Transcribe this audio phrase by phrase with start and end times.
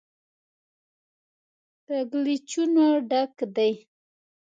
[1.85, 3.73] کږلېچونو ډک دی.